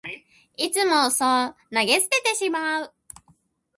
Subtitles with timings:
[0.57, 2.93] いつもそう投げ捨ててしまう